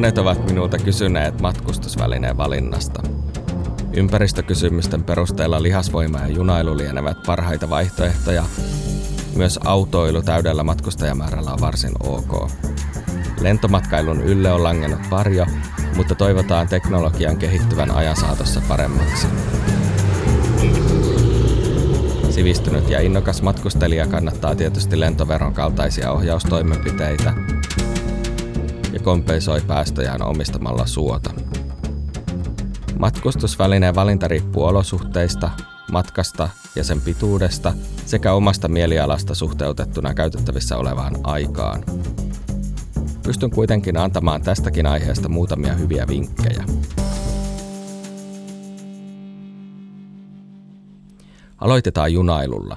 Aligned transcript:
Monet 0.00 0.18
ovat 0.18 0.46
minulta 0.46 0.78
kysyneet 0.78 1.40
matkustusvälineen 1.40 2.36
valinnasta. 2.36 3.02
Ympäristökysymysten 3.92 5.04
perusteella 5.04 5.62
lihasvoima 5.62 6.18
ja 6.18 6.28
junailu 6.28 6.76
lienevät 6.76 7.16
parhaita 7.26 7.70
vaihtoehtoja. 7.70 8.44
Myös 9.36 9.58
autoilu 9.64 10.22
täydellä 10.22 10.62
matkustajamäärällä 10.62 11.52
on 11.52 11.60
varsin 11.60 11.92
ok. 12.00 12.50
Lentomatkailun 13.40 14.20
ylle 14.20 14.52
on 14.52 14.62
langennut 14.62 15.10
varjo, 15.10 15.46
mutta 15.96 16.14
toivotaan 16.14 16.68
teknologian 16.68 17.36
kehittyvän 17.36 17.90
ajan 17.90 18.16
saatossa 18.16 18.62
paremmaksi. 18.68 19.26
Sivistynyt 22.30 22.90
ja 22.90 23.00
innokas 23.00 23.42
matkustelija 23.42 24.06
kannattaa 24.06 24.54
tietysti 24.54 25.00
lentoveron 25.00 25.54
kaltaisia 25.54 26.12
ohjaustoimenpiteitä 26.12 27.34
ja 28.92 29.00
kompensoi 29.00 29.60
päästöjään 29.60 30.22
omistamalla 30.22 30.86
suota. 30.86 31.30
Matkustusvälineen 32.98 33.94
valinta 33.94 34.28
riippuu 34.28 34.64
olosuhteista, 34.64 35.50
matkasta 35.92 36.48
ja 36.76 36.84
sen 36.84 37.00
pituudesta 37.00 37.72
sekä 38.06 38.32
omasta 38.32 38.68
mielialasta 38.68 39.34
suhteutettuna 39.34 40.14
käytettävissä 40.14 40.76
olevaan 40.76 41.16
aikaan. 41.22 41.84
Pystyn 43.22 43.50
kuitenkin 43.50 43.96
antamaan 43.96 44.42
tästäkin 44.42 44.86
aiheesta 44.86 45.28
muutamia 45.28 45.74
hyviä 45.74 46.08
vinkkejä. 46.08 46.64
Aloitetaan 51.58 52.12
junailulla. 52.12 52.76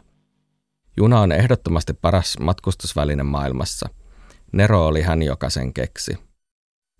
Juna 0.97 1.21
on 1.21 1.31
ehdottomasti 1.31 1.93
paras 1.93 2.35
matkustusväline 2.39 3.23
maailmassa. 3.23 3.89
Nero 4.53 4.87
oli 4.87 5.01
hän, 5.01 5.23
joka 5.23 5.49
sen 5.49 5.73
keksi. 5.73 6.17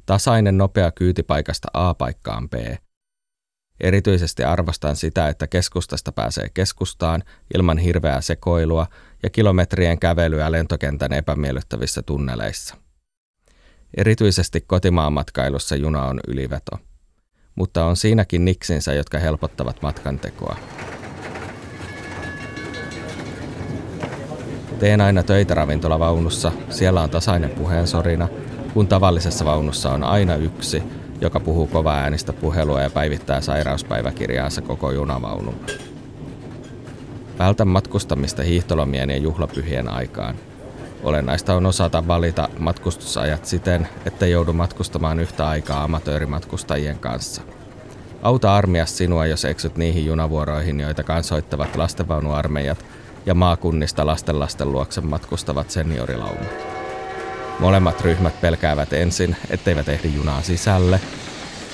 Tasainen 0.06 0.58
nopea 0.58 0.92
kyyti 0.92 1.24
paikasta 1.24 1.68
A 1.74 1.94
paikkaan 1.94 2.50
B. 2.50 2.54
Erityisesti 3.80 4.44
arvostan 4.44 4.96
sitä, 4.96 5.28
että 5.28 5.48
keskustasta 5.48 6.12
pääsee 6.12 6.48
keskustaan 6.54 7.24
ilman 7.56 7.78
hirveää 7.78 8.22
sekoilua 8.22 8.88
ja 9.24 9.30
kilometrien 9.30 10.00
kävelyä 10.00 10.52
lentokentän 10.52 11.14
epämiellyttävissä 11.14 12.02
tunneleissa. 12.02 12.76
Erityisesti 13.98 14.62
kotimaanmatkailussa 14.62 15.76
juna 15.76 16.04
on 16.06 16.20
yliveto, 16.28 16.80
mutta 17.56 17.86
on 17.86 17.98
siinäkin 17.98 18.46
niksinsä, 18.46 18.94
jotka 18.94 19.20
helpottavat 19.20 19.82
matkantekoa. 19.82 20.58
Teen 24.84 25.02
aina 25.02 25.24
töitä 25.24 25.54
ravintolavaunussa, 25.54 26.52
siellä 26.70 27.02
on 27.02 27.10
tasainen 27.10 27.50
puheensorina, 27.50 28.28
kun 28.74 28.88
tavallisessa 28.88 29.46
vaunussa 29.46 29.92
on 29.92 30.04
aina 30.04 30.36
yksi, 30.36 30.84
joka 31.22 31.40
puhuu 31.40 31.68
kovaa 31.68 31.98
äänistä 31.98 32.34
puhelua 32.34 32.82
ja 32.82 32.90
päivittää 32.90 33.42
sairauspäiväkirjaansa 33.42 34.62
koko 34.62 34.92
junavaunulla. 34.92 35.66
Vältän 37.40 37.68
matkustamista 37.68 38.44
hiihtolomien 38.44 39.10
ja 39.10 39.18
juhlapyhien 39.18 39.90
aikaan. 39.90 40.36
Olennaista 41.04 41.56
on 41.56 41.66
osata 41.66 42.08
valita 42.08 42.50
matkustusajat 42.60 43.46
siten, 43.46 43.88
että 44.06 44.26
joudu 44.26 44.54
matkustamaan 44.54 45.20
yhtä 45.20 45.48
aikaa 45.48 45.84
amatöörimatkustajien 45.84 47.00
kanssa. 47.00 47.42
Auta 48.22 48.56
armias 48.56 48.98
sinua, 48.98 49.26
jos 49.26 49.46
eksyt 49.46 49.78
niihin 49.78 50.06
junavuoroihin, 50.06 50.80
joita 50.80 51.04
kansoittavat 51.04 51.76
lastenvaunuarmeijat 51.76 52.86
ja 53.26 53.34
maakunnista 53.34 54.06
lastenlasten 54.06 54.72
luokse 54.72 55.02
matkustavat 55.02 55.70
seniorilaumat. 55.70 56.66
Molemmat 57.60 58.02
ryhmät 58.02 58.42
pelkäävät 58.42 58.94
ensin, 58.94 59.36
etteivät 59.50 59.90
ehdi 59.90 60.16
junaa 60.16 60.42
sisälle, 60.42 61.00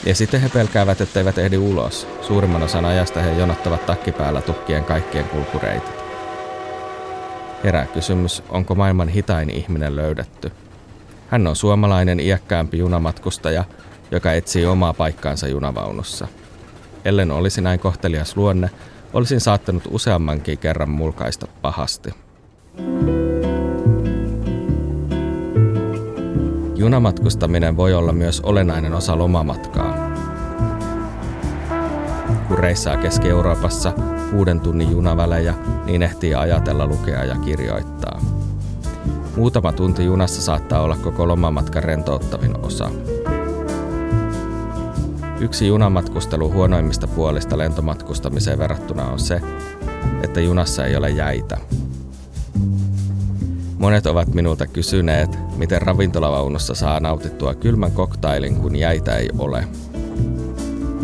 ja 0.05 0.15
sitten 0.15 0.41
he 0.41 0.49
pelkäävät, 0.49 1.01
etteivät 1.01 1.37
ehdi 1.37 1.57
ulos. 1.57 2.07
Suurimman 2.21 2.63
osan 2.63 2.85
ajasta 2.85 3.21
he 3.21 3.31
jonottavat 3.31 3.85
takkipäällä 3.85 4.41
tukkien 4.41 4.83
kaikkien 4.83 5.25
kulkureitit. 5.25 5.99
Herää 7.63 7.85
kysymys, 7.85 8.43
onko 8.49 8.75
maailman 8.75 9.07
hitain 9.09 9.49
ihminen 9.49 9.95
löydetty. 9.95 10.51
Hän 11.27 11.47
on 11.47 11.55
suomalainen 11.55 12.19
iäkkäämpi 12.19 12.77
junamatkustaja, 12.77 13.63
joka 14.11 14.33
etsii 14.33 14.65
omaa 14.65 14.93
paikkaansa 14.93 15.47
junavaunussa. 15.47 16.27
Ellen 17.05 17.31
olisi 17.31 17.61
näin 17.61 17.79
kohtelias 17.79 18.37
luonne, 18.37 18.69
olisin 19.13 19.41
saattanut 19.41 19.83
useammankin 19.89 20.57
kerran 20.57 20.89
mulkaista 20.89 21.47
pahasti. 21.61 22.09
Junamatkustaminen 26.75 27.77
voi 27.77 27.93
olla 27.93 28.13
myös 28.13 28.41
olennainen 28.41 28.93
osa 28.93 29.17
lomamatkaa. 29.17 30.09
Kun 32.47 32.59
reissaa 32.59 32.97
Keski-Euroopassa 32.97 33.93
kuuden 34.31 34.59
tunnin 34.59 34.91
junavälejä, 34.91 35.53
niin 35.85 36.03
ehtii 36.03 36.35
ajatella, 36.35 36.87
lukea 36.87 37.23
ja 37.23 37.35
kirjoittaa. 37.35 38.21
Muutama 39.35 39.71
tunti 39.71 40.05
junassa 40.05 40.41
saattaa 40.41 40.81
olla 40.81 40.95
koko 40.95 41.27
lomamatkan 41.27 41.83
rentouttavin 41.83 42.65
osa. 42.65 42.89
Yksi 45.41 45.67
junamatkustelu 45.67 46.51
huonoimmista 46.51 47.07
puolista 47.07 47.57
lentomatkustamiseen 47.57 48.59
verrattuna 48.59 49.05
on 49.05 49.19
se, 49.19 49.41
että 50.23 50.41
junassa 50.41 50.85
ei 50.85 50.95
ole 50.95 51.09
jäitä. 51.09 51.57
Monet 53.77 54.05
ovat 54.05 54.33
minulta 54.33 54.67
kysyneet, 54.67 55.39
miten 55.57 55.81
ravintolavaunussa 55.81 56.75
saa 56.75 56.99
nautittua 56.99 57.53
kylmän 57.53 57.91
koktailin, 57.91 58.55
kun 58.55 58.75
jäitä 58.75 59.15
ei 59.15 59.29
ole. 59.37 59.67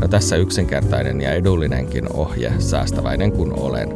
No 0.01 0.07
tässä 0.07 0.35
yksinkertainen 0.35 1.21
ja 1.21 1.31
edullinenkin 1.31 2.13
ohje, 2.13 2.53
säästäväinen 2.59 3.31
kun 3.31 3.59
olen. 3.59 3.89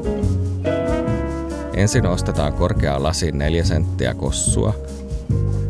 Ensin 1.73 2.05
ostetaan 2.05 2.53
korkeaa 2.53 3.03
lasin 3.03 3.38
4 3.38 3.63
senttiä 3.63 4.13
kossua. 4.13 4.73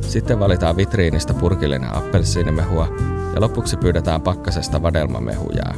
Sitten 0.02 0.40
valitaan 0.40 0.78
vitriinistä 0.78 1.34
purkillinen 1.34 1.96
appelsiinimehua 1.96 2.88
ja 3.34 3.42
lopuksi 3.42 3.78
pyydetään 3.78 4.22
pakkasesta 4.22 4.82
vadelmamehujää. 4.82 5.76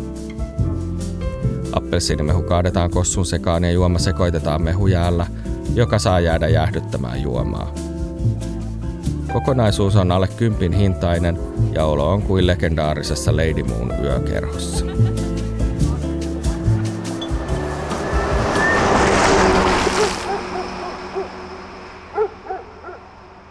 Appelsiinimehu 1.73 2.41
kaadetaan 2.41 2.91
kossun 2.91 3.25
sekaan 3.25 3.63
ja 3.63 3.71
juoma 3.71 3.99
sekoitetaan 3.99 4.61
mehujäällä– 4.61 5.27
joka 5.75 5.99
saa 5.99 6.19
jäädä 6.19 6.47
jäähdyttämään 6.47 7.21
juomaa. 7.21 7.73
Kokonaisuus 9.33 9.95
on 9.95 10.11
alle 10.11 10.27
kympin 10.27 10.73
hintainen 10.73 11.39
ja 11.73 11.85
olo 11.85 12.09
on 12.09 12.21
kuin 12.21 12.47
legendaarisessa 12.47 13.35
Lady 13.35 13.63
Moon 13.63 13.93
yökerhossa. 14.03 14.85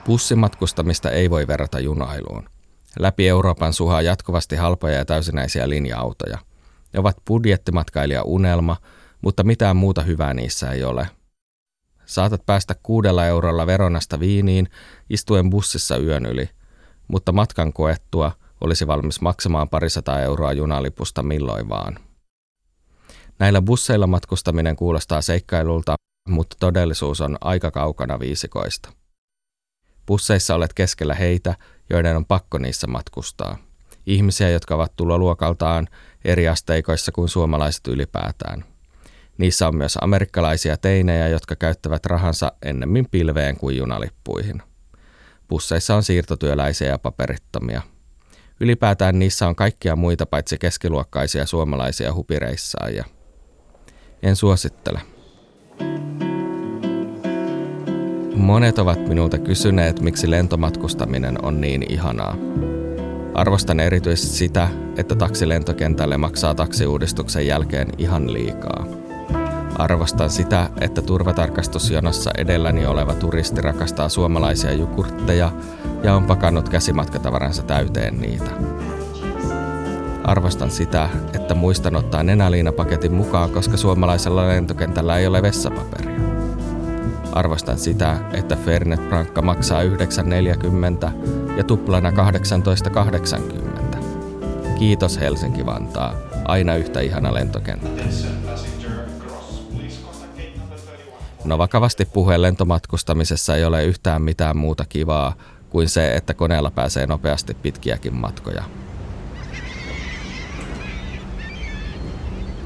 Bussimatkustamista 0.06 1.10
ei 1.10 1.30
voi 1.30 1.46
verrata 1.46 1.80
junailuun. 1.80 2.59
Läpi 2.98 3.28
Euroopan 3.28 3.72
suhaa 3.72 4.02
jatkuvasti 4.02 4.56
halpoja 4.56 4.94
ja 4.94 5.04
täysinäisiä 5.04 5.68
linja-autoja. 5.68 6.38
Ne 6.92 7.00
ovat 7.00 7.16
budjettimatkailija 7.26 8.22
unelma, 8.22 8.76
mutta 9.22 9.44
mitään 9.44 9.76
muuta 9.76 10.02
hyvää 10.02 10.34
niissä 10.34 10.70
ei 10.70 10.84
ole– 10.84 11.08
Saatat 12.10 12.46
päästä 12.46 12.74
kuudella 12.82 13.26
eurolla 13.26 13.66
veronasta 13.66 14.20
viiniin 14.20 14.68
istuen 15.10 15.50
bussissa 15.50 15.96
yön 15.96 16.26
yli, 16.26 16.48
mutta 17.08 17.32
matkan 17.32 17.72
koettua 17.72 18.32
olisi 18.60 18.86
valmis 18.86 19.20
maksamaan 19.20 19.68
parisataa 19.68 20.20
euroa 20.20 20.52
junalipusta 20.52 21.22
milloin 21.22 21.68
vaan. 21.68 21.98
Näillä 23.38 23.62
busseilla 23.62 24.06
matkustaminen 24.06 24.76
kuulostaa 24.76 25.22
seikkailulta, 25.22 25.96
mutta 26.28 26.56
todellisuus 26.60 27.20
on 27.20 27.38
aika 27.40 27.70
kaukana 27.70 28.20
viisikoista. 28.20 28.92
Busseissa 30.06 30.54
olet 30.54 30.74
keskellä 30.74 31.14
heitä, 31.14 31.54
joiden 31.90 32.16
on 32.16 32.26
pakko 32.26 32.58
niissä 32.58 32.86
matkustaa. 32.86 33.58
Ihmisiä, 34.06 34.50
jotka 34.50 34.74
ovat 34.74 34.96
tuloluokaltaan 34.96 35.88
eri 36.24 36.48
asteikoissa 36.48 37.12
kuin 37.12 37.28
suomalaiset 37.28 37.86
ylipäätään. 37.86 38.64
Niissä 39.38 39.68
on 39.68 39.76
myös 39.76 39.98
amerikkalaisia 40.00 40.76
teinejä, 40.76 41.28
jotka 41.28 41.56
käyttävät 41.56 42.06
rahansa 42.06 42.52
ennemmin 42.62 43.06
pilveen 43.10 43.56
kuin 43.56 43.76
junalippuihin. 43.76 44.62
Busseissa 45.48 45.94
on 45.94 46.02
siirtotyöläisiä 46.02 46.88
ja 46.88 46.98
paperittomia. 46.98 47.82
Ylipäätään 48.60 49.18
niissä 49.18 49.48
on 49.48 49.56
kaikkia 49.56 49.96
muita 49.96 50.26
paitsi 50.26 50.58
keskiluokkaisia 50.58 51.46
suomalaisia 51.46 52.14
hupireissaajia. 52.14 53.04
En 54.22 54.36
suosittele. 54.36 55.00
Monet 58.40 58.78
ovat 58.78 59.08
minulta 59.08 59.38
kysyneet, 59.38 60.00
miksi 60.00 60.30
lentomatkustaminen 60.30 61.44
on 61.44 61.60
niin 61.60 61.92
ihanaa. 61.92 62.36
Arvostan 63.34 63.80
erityisesti 63.80 64.36
sitä, 64.36 64.68
että 64.96 65.14
taksi 65.14 65.48
lentokentälle 65.48 66.16
maksaa 66.16 66.54
taksiuudistuksen 66.54 67.46
jälkeen 67.46 67.88
ihan 67.98 68.32
liikaa. 68.32 68.86
Arvostan 69.78 70.30
sitä, 70.30 70.70
että 70.80 71.02
turvatarkastusjonossa 71.02 72.30
edelläni 72.38 72.86
oleva 72.86 73.14
turisti 73.14 73.60
rakastaa 73.60 74.08
suomalaisia 74.08 74.72
jukurtteja 74.72 75.52
ja 76.02 76.14
on 76.14 76.24
pakannut 76.24 76.68
käsimatkatavaransa 76.68 77.62
täyteen 77.62 78.20
niitä. 78.20 78.50
Arvostan 80.24 80.70
sitä, 80.70 81.08
että 81.34 81.54
muistan 81.54 81.96
ottaa 81.96 82.22
nenäliinapaketin 82.22 83.14
mukaan, 83.14 83.50
koska 83.50 83.76
suomalaisella 83.76 84.48
lentokentällä 84.48 85.18
ei 85.18 85.26
ole 85.26 85.42
vessapaperia. 85.42 86.29
Arvostan 87.32 87.78
sitä, 87.78 88.16
että 88.32 88.56
Fernet 88.56 89.08
Brankka 89.08 89.42
maksaa 89.42 89.82
9,40 89.82 89.88
ja 91.56 91.64
tuplana 91.64 92.10
18,80. 92.10 93.98
Kiitos 94.78 95.20
Helsinki-Vantaa, 95.20 96.14
aina 96.44 96.74
yhtä 96.74 97.00
ihana 97.00 97.34
lentokenttä. 97.34 98.02
No 101.44 101.58
vakavasti 101.58 102.04
puheen 102.04 102.42
lentomatkustamisessa 102.42 103.56
ei 103.56 103.64
ole 103.64 103.84
yhtään 103.84 104.22
mitään 104.22 104.56
muuta 104.56 104.84
kivaa 104.88 105.34
kuin 105.70 105.88
se, 105.88 106.16
että 106.16 106.34
koneella 106.34 106.70
pääsee 106.70 107.06
nopeasti 107.06 107.54
pitkiäkin 107.54 108.14
matkoja. 108.14 108.64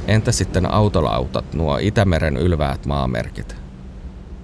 Entä 0.06 0.32
sitten 0.32 0.72
autolautat, 0.72 1.55
nuo 1.55 1.78
Itämeren 1.81 2.37
ylväät 2.37 2.87
maamerkit? 2.87 3.63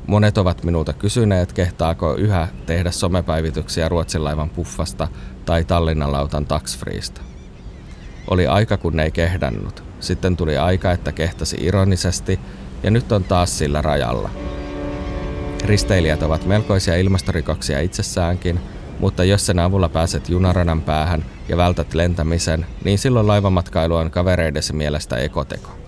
Monet 0.06 0.38
ovat 0.38 0.64
minulta 0.64 0.92
kysyneet, 0.92 1.52
kehtaako 1.52 2.14
yhä 2.14 2.48
tehdä 2.66 2.90
somepäivityksiä 2.90 3.88
Ruotsin 3.88 4.24
laivan 4.24 4.50
puffasta 4.50 5.08
tai 5.44 5.64
Tallinnan 5.64 6.12
lautan 6.12 6.46
taxfreesta. 6.46 7.20
Oli 8.30 8.46
aika, 8.46 8.76
kun 8.76 9.00
ei 9.00 9.10
kehdannut. 9.10 9.82
Sitten 10.00 10.36
tuli 10.36 10.58
aika, 10.58 10.92
että 10.92 11.12
kehtasi 11.12 11.56
ironisesti, 11.60 12.40
ja 12.82 12.90
nyt 12.90 13.12
on 13.12 13.24
taas 13.24 13.58
sillä 13.58 13.82
rajalla. 13.82 14.30
Risteilijät 15.64 16.22
ovat 16.22 16.46
melkoisia 16.46 16.96
ilmastorikoksia 16.96 17.80
itsessäänkin, 17.80 18.60
mutta 18.98 19.24
jos 19.24 19.46
sen 19.46 19.58
avulla 19.58 19.88
pääset 19.88 20.28
junaradan 20.28 20.82
päähän 20.82 21.24
ja 21.48 21.56
vältät 21.56 21.94
lentämisen, 21.94 22.66
niin 22.84 22.98
silloin 22.98 23.26
laivamatkailu 23.26 23.94
on 23.96 24.10
kavereidesi 24.10 24.72
mielestä 24.72 25.16
ekoteko. 25.16 25.79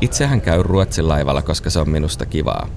Itsehän 0.00 0.40
käy 0.40 0.62
Ruotsin 0.62 1.08
laivalla, 1.08 1.42
koska 1.42 1.70
se 1.70 1.78
on 1.78 1.90
minusta 1.90 2.26
kivaa. 2.26 2.68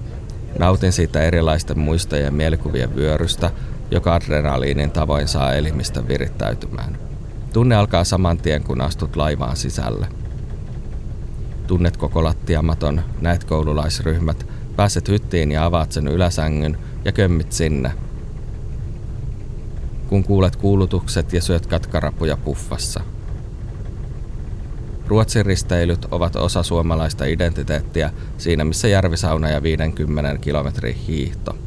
Nautin 0.60 0.92
siitä 0.92 1.22
erilaisten 1.22 1.80
muistojen 1.80 2.26
ja 2.26 2.32
mielikuvien 2.32 2.96
vyörystä, 2.96 3.52
joka 3.92 4.14
adrenaliinin 4.14 4.92
tavoin 4.92 5.28
saa 5.28 5.54
elimistä 5.54 6.08
virittäytymään. 6.08 6.98
Tunne 7.54 7.76
alkaa 7.76 8.04
saman 8.04 8.38
tien, 8.38 8.64
kun 8.64 8.82
astut 8.82 9.16
laivaan 9.16 9.58
sisälle. 9.58 10.08
Tunnet 11.68 11.98
koko 11.98 12.24
lattiamaton, 12.24 13.02
näet 13.22 13.44
koululaisryhmät, 13.44 14.48
pääset 14.76 15.08
hyttiin 15.08 15.52
ja 15.52 15.66
avaat 15.66 15.92
sen 15.92 16.08
yläsängyn 16.08 16.78
ja 17.06 17.12
kömmit 17.12 17.52
sinne. 17.52 17.92
Kun 20.08 20.24
kuulet 20.24 20.56
kuulutukset 20.56 21.34
ja 21.34 21.42
syöt 21.42 21.66
katkarapuja 21.66 22.38
puffassa– 22.38 23.02
Ruotsin 25.08 25.46
risteilyt 25.46 26.06
ovat 26.12 26.36
osa 26.36 26.64
suomalaista 26.64 27.26
identiteettiä 27.26 28.12
siinä 28.38 28.66
missä 28.66 28.88
järvisauna 28.88 29.50
ja 29.50 29.64
50 29.64 30.38
kilometrin 30.42 30.96
hiihto. 30.96 31.58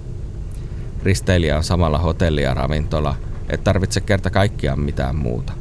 Risteilijä 1.03 1.57
on 1.57 1.65
samalla 1.65 1.99
hotelli 1.99 2.43
ja 2.43 2.55
ravintola, 2.55 3.15
et 3.51 3.65
tarvitse 3.65 4.01
kerta 4.01 4.31
kaikkiaan 4.31 4.81
mitään 4.81 5.17
muuta. 5.17 5.53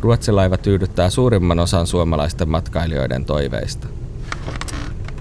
Ruotsin 0.00 0.36
laiva 0.36 0.56
tyydyttää 0.56 1.10
suurimman 1.10 1.58
osan 1.58 1.86
suomalaisten 1.86 2.48
matkailijoiden 2.48 3.24
toiveista. 3.24 3.88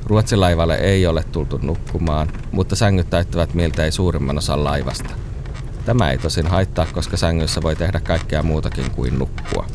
Ruotsin 0.06 0.40
laivalle 0.40 0.76
ei 0.76 1.08
ole 1.08 1.24
tultu 1.32 1.60
nukkumaan, 1.62 2.30
mutta 2.52 2.76
sängyt 2.76 3.10
täyttävät 3.10 3.54
miltei 3.54 3.92
suurimman 3.92 4.38
osan 4.38 4.64
laivasta. 4.64 5.10
Tämä 5.86 6.12
ei 6.12 6.18
tosin 6.18 6.48
haittaa, 6.48 6.86
koska 6.86 7.18
sängyssä 7.18 7.62
voi 7.62 7.76
tehdä 7.76 8.00
kaikkea 8.00 8.44
muutakin 8.44 8.92
kuin 8.92 9.20
nukkua. 9.20 9.68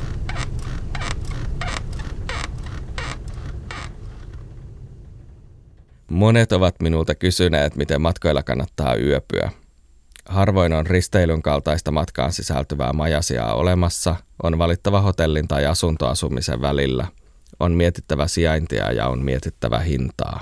Monet 6.10 6.52
ovat 6.52 6.80
minulta 6.80 7.14
kysyneet, 7.14 7.76
miten 7.76 8.00
matkoilla 8.00 8.42
kannattaa 8.42 8.96
yöpyä. 8.96 9.50
Harvoin 10.28 10.72
on 10.72 10.86
risteilyn 10.86 11.42
kaltaista 11.42 11.90
matkaan 11.90 12.32
sisältyvää 12.32 12.92
majasiaa 12.92 13.54
olemassa, 13.54 14.16
on 14.42 14.58
valittava 14.58 15.00
hotellin 15.00 15.48
tai 15.48 15.66
asuntoasumisen 15.66 16.62
välillä, 16.62 17.06
on 17.60 17.72
mietittävä 17.72 18.28
sijaintia 18.28 18.92
ja 18.92 19.08
on 19.08 19.24
mietittävä 19.24 19.78
hintaa. 19.78 20.40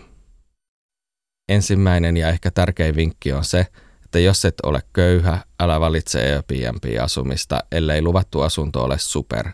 Ensimmäinen 1.48 2.16
ja 2.16 2.28
ehkä 2.28 2.50
tärkein 2.50 2.96
vinkki 2.96 3.32
on 3.32 3.44
se, 3.44 3.66
että 4.04 4.18
jos 4.18 4.44
et 4.44 4.54
ole 4.62 4.82
köyhä, 4.92 5.38
älä 5.60 5.80
valitse 5.80 6.34
Airbnb-asumista, 6.34 7.60
ellei 7.72 8.02
luvattu 8.02 8.40
asunto 8.40 8.84
ole 8.84 8.98
super. 8.98 9.48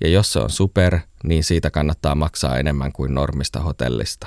Ja 0.00 0.08
jos 0.08 0.32
se 0.32 0.38
on 0.38 0.50
super, 0.50 0.98
niin 1.24 1.44
siitä 1.44 1.70
kannattaa 1.70 2.14
maksaa 2.14 2.58
enemmän 2.58 2.92
kuin 2.92 3.14
normista 3.14 3.60
hotellista. 3.60 4.26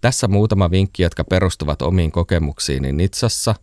Tässä 0.00 0.28
muutama 0.28 0.70
vinkki, 0.70 1.02
jotka 1.02 1.24
perustuvat 1.24 1.82
omiin 1.82 2.12
kokemuksiini 2.12 2.92
Nitsassa, 2.92 3.54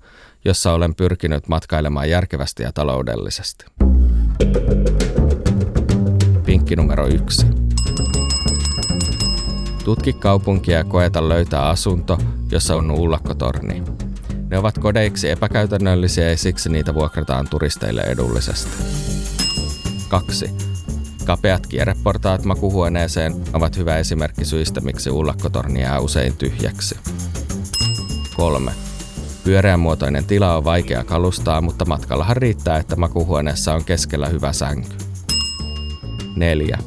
jossa 0.45 0.73
olen 0.73 0.95
pyrkinyt 0.95 1.47
matkailemaan 1.47 2.09
järkevästi 2.09 2.63
ja 2.63 2.73
taloudellisesti. 2.73 3.65
Vinkki 6.47 6.75
numero 6.75 7.07
yksi. 7.07 7.45
Tutki 9.83 10.13
kaupunkia 10.13 10.77
ja 10.77 10.83
koeta 10.83 11.29
löytää 11.29 11.69
asunto, 11.69 12.17
jossa 12.51 12.75
on 12.75 12.91
ullakkotorni. 12.91 13.83
Ne 14.49 14.57
ovat 14.57 14.77
kodeiksi 14.77 15.29
epäkäytännöllisiä 15.29 16.29
ja 16.29 16.37
siksi 16.37 16.69
niitä 16.69 16.93
vuokrataan 16.93 17.47
turisteille 17.49 18.01
edullisesti. 18.01 18.71
2. 20.09 20.76
Kapeat 21.27 21.67
kierreportaat 21.67 22.43
makuhuoneeseen 22.45 23.35
ovat 23.53 23.77
hyvä 23.77 23.97
esimerkki 23.97 24.45
syistä, 24.45 24.81
miksi 24.81 25.09
ullakkotorni 25.09 25.81
jää 25.81 25.99
usein 25.99 26.37
tyhjäksi. 26.37 26.97
3. 28.35 28.71
Pyöreänmuotoinen 29.43 30.25
tila 30.25 30.57
on 30.57 30.63
vaikea 30.63 31.03
kalustaa, 31.03 31.61
mutta 31.61 31.85
matkallahan 31.85 32.37
riittää, 32.37 32.77
että 32.77 32.95
makuhuoneessa 32.95 33.73
on 33.73 33.85
keskellä 33.85 34.27
hyvä 34.27 34.53
sänky. 34.53 34.95
4. 36.35 36.77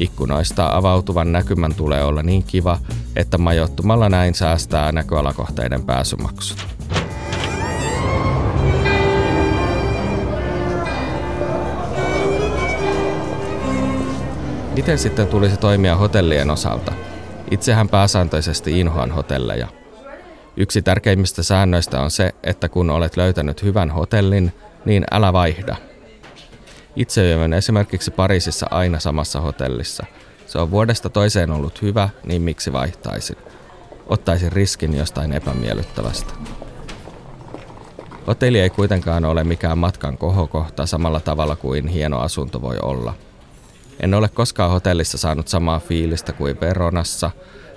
Ikkunoista 0.00 0.76
avautuvan 0.76 1.32
näkymän 1.32 1.74
tulee 1.74 2.04
olla 2.04 2.22
niin 2.22 2.42
kiva, 2.42 2.78
että 3.16 3.38
majoittumalla 3.38 4.08
näin 4.08 4.34
säästää 4.34 4.92
näköalakohteiden 4.92 5.84
pääsymaksut. 5.84 6.77
Miten 14.78 14.98
sitten 14.98 15.26
tulisi 15.26 15.56
toimia 15.56 15.96
hotellien 15.96 16.50
osalta? 16.50 16.92
Itsehän 17.50 17.88
pääsääntöisesti 17.88 18.80
inhoan 18.80 19.10
hotelleja. 19.10 19.68
Yksi 20.56 20.82
tärkeimmistä 20.82 21.42
säännöistä 21.42 22.00
on 22.00 22.10
se, 22.10 22.34
että 22.42 22.68
kun 22.68 22.90
olet 22.90 23.16
löytänyt 23.16 23.62
hyvän 23.62 23.90
hotellin, 23.90 24.52
niin 24.84 25.04
älä 25.10 25.32
vaihda. 25.32 25.76
Itse 26.96 27.34
yön 27.34 27.52
esimerkiksi 27.52 28.10
Pariisissa 28.10 28.66
aina 28.70 29.00
samassa 29.00 29.40
hotellissa. 29.40 30.06
Se 30.46 30.58
on 30.58 30.70
vuodesta 30.70 31.10
toiseen 31.10 31.50
ollut 31.50 31.82
hyvä, 31.82 32.08
niin 32.24 32.42
miksi 32.42 32.72
vaihtaisin? 32.72 33.36
Ottaisin 34.06 34.52
riskin 34.52 34.96
jostain 34.96 35.32
epämiellyttävästä. 35.32 36.32
Hotelli 38.26 38.60
ei 38.60 38.70
kuitenkaan 38.70 39.24
ole 39.24 39.44
mikään 39.44 39.78
matkan 39.78 40.18
kohokohta 40.18 40.86
samalla 40.86 41.20
tavalla 41.20 41.56
kuin 41.56 41.88
hieno 41.88 42.18
asunto 42.18 42.62
voi 42.62 42.76
olla– 42.82 43.14
en 44.00 44.14
ole 44.14 44.28
koskaan 44.28 44.70
hotellissa 44.70 45.18
saanut 45.18 45.48
samaa 45.48 45.80
fiilistä 45.80 46.32
kuin 46.32 46.60
Veronassa, 46.60 47.30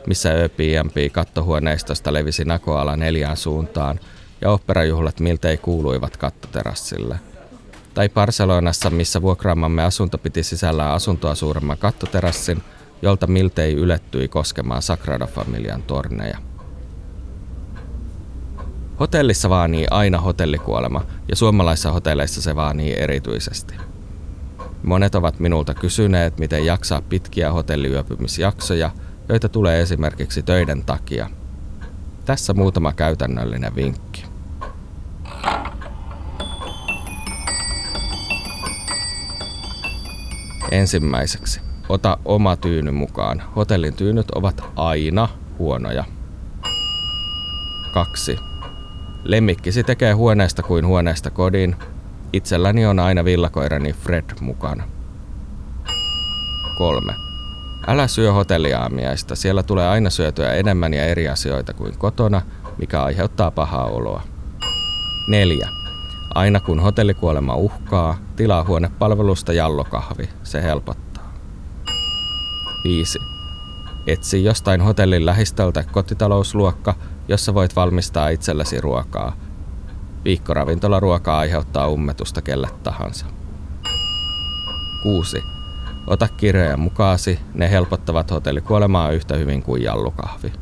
missä 0.07 0.29
Airbnb 0.29 1.11
kattohuoneistosta 1.11 2.13
levisi 2.13 2.45
nakoala 2.45 2.95
neljään 2.95 3.37
suuntaan 3.37 3.99
ja 4.41 4.51
operajuhlat 4.51 5.19
miltei 5.19 5.57
kuuluivat 5.57 6.17
kattoterassille. 6.17 7.19
Tai 7.93 8.09
Barcelonassa, 8.09 8.89
missä 8.89 9.21
vuokraamamme 9.21 9.83
asunto 9.83 10.17
piti 10.17 10.43
sisällään 10.43 10.91
asuntoa 10.91 11.35
suuremman 11.35 11.77
kattoterassin, 11.77 12.63
jolta 13.01 13.27
miltei 13.27 13.73
ylettyi 13.73 14.27
koskemaan 14.27 14.81
Sagrada 14.81 15.27
Familian 15.27 15.83
torneja. 15.83 16.37
Hotellissa 18.99 19.49
vaanii 19.49 19.85
aina 19.91 20.21
hotellikuolema, 20.21 21.05
ja 21.27 21.35
suomalaisissa 21.35 21.91
hotelleissa 21.91 22.41
se 22.41 22.55
vaanii 22.55 22.93
erityisesti. 22.93 23.90
Monet 24.83 25.15
ovat 25.15 25.39
minulta 25.39 25.73
kysyneet, 25.73 26.39
miten 26.39 26.65
jaksaa 26.65 27.01
pitkiä 27.01 27.51
hotelliyöpymisjaksoja, 27.51 28.91
joita 29.29 29.49
tulee 29.49 29.81
esimerkiksi 29.81 30.43
töiden 30.43 30.83
takia. 30.85 31.29
Tässä 32.25 32.53
muutama 32.53 32.93
käytännöllinen 32.93 33.75
vinkki. 33.75 34.23
Ensimmäiseksi, 40.71 41.61
ota 41.89 42.17
oma 42.25 42.55
tyyny 42.55 42.91
mukaan. 42.91 43.43
Hotellin 43.55 43.93
tyynyt 43.93 44.31
ovat 44.31 44.63
aina 44.75 45.29
huonoja. 45.59 46.03
Kaksi. 47.93 48.37
Lemmikkisi 49.23 49.83
tekee 49.83 50.13
huoneesta 50.13 50.63
kuin 50.63 50.87
huoneesta 50.87 51.29
kodin. 51.29 51.75
Itselläni 52.33 52.85
on 52.85 52.99
aina 52.99 53.25
villakoirani 53.25 53.93
Fred 53.93 54.25
mukana. 54.41 54.83
Kolme. 56.77 57.13
Älä 57.87 58.07
syö 58.07 58.33
hotelliaamiaista, 58.33 59.35
siellä 59.35 59.63
tulee 59.63 59.87
aina 59.87 60.09
syötyä 60.09 60.53
enemmän 60.53 60.93
ja 60.93 61.05
eri 61.05 61.29
asioita 61.29 61.73
kuin 61.73 61.97
kotona, 61.97 62.41
mikä 62.77 63.03
aiheuttaa 63.03 63.51
pahaa 63.51 63.85
oloa. 63.85 64.21
4. 65.27 65.69
Aina 66.35 66.59
kun 66.59 66.79
hotellikuolema 66.79 67.55
uhkaa, 67.55 68.17
tilaa 68.35 68.63
huonepalvelusta 68.63 69.53
jallokahvi, 69.53 70.29
se 70.43 70.63
helpottaa. 70.63 71.33
5. 72.83 73.19
Etsi 74.07 74.43
jostain 74.43 74.81
hotellin 74.81 75.25
lähistöltä 75.25 75.83
kotitalousluokka, 75.91 76.95
jossa 77.27 77.53
voit 77.53 77.75
valmistaa 77.75 78.29
itsellesi 78.29 78.81
ruokaa. 78.81 79.35
Viikkoravintolaruoka 80.25 81.37
aiheuttaa 81.37 81.87
ummetusta 81.87 82.41
kelle 82.41 82.67
tahansa. 82.83 83.25
6. 85.03 85.43
Ota 86.07 86.27
kirjoja 86.27 86.77
mukaasi, 86.77 87.39
ne 87.53 87.71
helpottavat 87.71 88.31
hotellikuolemaa 88.31 89.11
yhtä 89.11 89.35
hyvin 89.35 89.63
kuin 89.63 89.83
jallukahvi. 89.83 90.53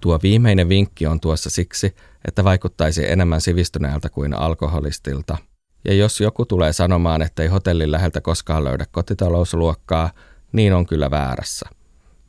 Tuo 0.00 0.18
viimeinen 0.22 0.68
vinkki 0.68 1.06
on 1.06 1.20
tuossa 1.20 1.50
siksi, 1.50 1.94
että 2.24 2.44
vaikuttaisi 2.44 3.10
enemmän 3.10 3.40
sivistyneeltä 3.40 4.08
kuin 4.08 4.34
alkoholistilta. 4.34 5.36
Ja 5.84 5.94
jos 5.94 6.20
joku 6.20 6.46
tulee 6.46 6.72
sanomaan, 6.72 7.22
että 7.22 7.42
ei 7.42 7.48
hotellin 7.48 7.92
läheltä 7.92 8.20
koskaan 8.20 8.64
löydä 8.64 8.86
kotitalousluokkaa, 8.90 10.10
niin 10.52 10.72
on 10.72 10.86
kyllä 10.86 11.10
väärässä. 11.10 11.68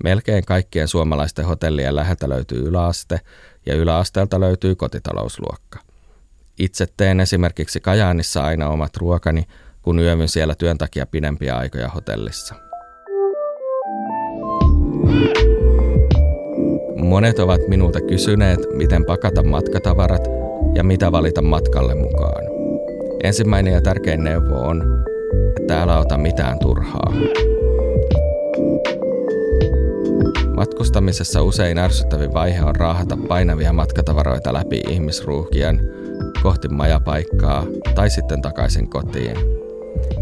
Melkein 0.03 0.45
kaikkien 0.45 0.87
suomalaisten 0.87 1.45
hotellien 1.45 1.95
läheltä 1.95 2.29
löytyy 2.29 2.67
yläaste 2.67 3.19
ja 3.65 3.75
yläasteelta 3.75 4.39
löytyy 4.39 4.75
kotitalousluokka. 4.75 5.79
Itse 6.59 6.87
teen 6.97 7.19
esimerkiksi 7.19 7.79
Kajaanissa 7.79 8.43
aina 8.43 8.69
omat 8.69 8.97
ruokani, 8.97 9.43
kun 9.81 9.99
yövyn 9.99 10.29
siellä 10.29 10.55
työn 10.55 10.77
takia 10.77 11.05
pidempiä 11.05 11.57
aikoja 11.57 11.89
hotellissa. 11.89 12.55
Monet 16.95 17.39
ovat 17.39 17.61
minulta 17.67 18.01
kysyneet, 18.01 18.59
miten 18.73 19.05
pakata 19.05 19.43
matkatavarat 19.43 20.27
ja 20.75 20.83
mitä 20.83 21.11
valita 21.11 21.41
matkalle 21.41 21.95
mukaan. 21.95 22.43
Ensimmäinen 23.23 23.73
ja 23.73 23.81
tärkein 23.81 24.23
neuvo 24.23 24.67
on, 24.67 24.83
että 25.59 25.81
älä 25.81 25.99
ota 25.99 26.17
mitään 26.17 26.59
turhaa. 26.59 27.13
Matkustamisessa 30.55 31.41
usein 31.41 31.77
ärsyttävin 31.77 32.33
vaihe 32.33 32.63
on 32.63 32.75
raahata 32.75 33.17
painavia 33.27 33.73
matkatavaroita 33.73 34.53
läpi 34.53 34.81
ihmisruuhkien 34.89 35.79
kohti 36.43 36.67
majapaikkaa 36.67 37.65
tai 37.95 38.09
sitten 38.09 38.41
takaisin 38.41 38.89
kotiin. 38.89 39.37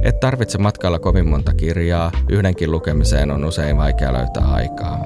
Et 0.04 0.20
tarvitse 0.20 0.58
matkalla 0.58 1.00
kovin 1.00 1.30
monta 1.30 1.54
kirjaa, 1.54 2.12
yhdenkin 2.30 2.72
lukemiseen 2.72 3.32
on 3.32 3.46
usein 3.46 3.78
vaikea 3.78 4.14
löytää 4.14 4.46
aikaa. 4.46 5.06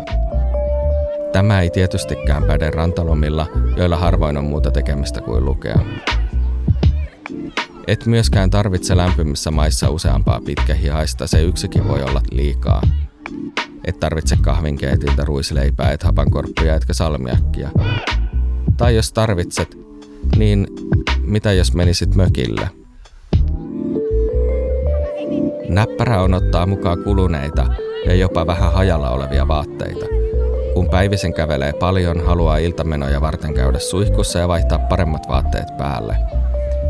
Tämä 1.33 1.61
ei 1.61 1.69
tietystikään 1.69 2.43
päde 2.43 2.71
rantalomilla, 2.71 3.47
joilla 3.77 3.97
harvoin 3.97 4.37
on 4.37 4.45
muuta 4.45 4.71
tekemistä 4.71 5.21
kuin 5.21 5.45
lukea. 5.45 5.79
Et 7.87 8.05
myöskään 8.05 8.49
tarvitse 8.49 8.97
lämpimissä 8.97 9.51
maissa 9.51 9.89
useampaa 9.89 10.41
pitkähihaista, 10.45 11.27
se 11.27 11.41
yksikin 11.41 11.87
voi 11.87 12.03
olla 12.03 12.21
liikaa. 12.31 12.81
Et 13.85 13.99
tarvitse 13.99 14.35
kahvinkeitiltä 14.41 15.25
ruisleipää, 15.25 15.91
et 15.91 16.03
hapankorppia, 16.03 16.75
etkä 16.75 16.93
salmiakkia. 16.93 17.69
Tai 18.77 18.95
jos 18.95 19.13
tarvitset, 19.13 19.77
niin 20.37 20.67
mitä 21.21 21.51
jos 21.51 21.73
menisit 21.73 22.15
mökille? 22.15 22.69
Näppärä 25.69 26.21
on 26.21 26.33
ottaa 26.33 26.65
mukaan 26.65 27.03
kuluneita 27.03 27.65
ja 28.05 28.15
jopa 28.15 28.47
vähän 28.47 28.73
hajalla 28.73 29.09
olevia 29.09 29.47
vaatteita. 29.47 30.05
Kun 30.73 30.89
päivisen 30.89 31.33
kävelee 31.33 31.73
paljon, 31.73 32.25
haluaa 32.25 32.57
iltamenoja 32.57 33.21
varten 33.21 33.53
käydä 33.53 33.79
suihkussa 33.79 34.39
ja 34.39 34.47
vaihtaa 34.47 34.79
paremmat 34.79 35.27
vaatteet 35.29 35.77
päälle. 35.77 36.17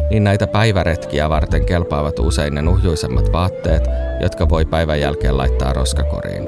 Niin 0.10 0.24
näitä 0.24 0.48
päiväretkiä 0.48 1.30
varten 1.30 1.66
kelpaavat 1.66 2.20
usein 2.20 2.56
ne 2.56 2.62
nuhjuisemmat 2.62 3.32
vaatteet, 3.32 3.84
jotka 4.22 4.50
voi 4.50 4.66
päivän 4.66 5.00
jälkeen 5.00 5.38
laittaa 5.38 5.74
roskakoriin. 5.74 6.44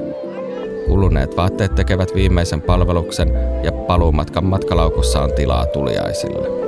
Kuluneet 0.86 1.36
vaatteet 1.36 1.74
tekevät 1.74 2.14
viimeisen 2.14 2.62
palveluksen 2.62 3.32
ja 3.62 3.72
paluumatkan 3.72 4.44
matkalaukussa 4.44 5.22
on 5.22 5.32
tilaa 5.32 5.66
tuliaisille. 5.66 6.59